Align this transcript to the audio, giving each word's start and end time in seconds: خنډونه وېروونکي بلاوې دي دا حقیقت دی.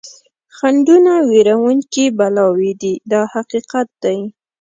خنډونه 0.57 1.13
وېروونکي 1.29 2.05
بلاوې 2.17 2.71
دي 2.81 2.93
دا 3.11 3.21
حقیقت 3.33 3.87
دی. 4.03 4.19